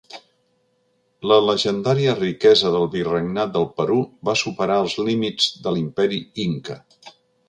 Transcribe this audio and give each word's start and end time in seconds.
La 1.31 1.35
llegendària 1.47 2.15
riquesa 2.21 2.71
del 2.75 2.87
Virregnat 2.95 3.53
del 3.57 3.67
Perú 3.81 3.97
va 4.31 4.35
superar 4.45 4.79
els 4.85 4.97
límits 5.11 5.51
de 5.67 5.75
l'Imperi 5.77 6.19
inca. 6.47 6.79